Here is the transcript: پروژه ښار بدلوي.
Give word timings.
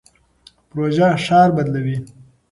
پروژه 0.69 1.07
ښار 1.25 1.49
بدلوي. 1.55 1.97